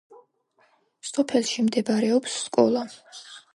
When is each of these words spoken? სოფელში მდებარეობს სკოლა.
სოფელში 1.09 1.67
მდებარეობს 1.69 2.41
სკოლა. 2.47 2.85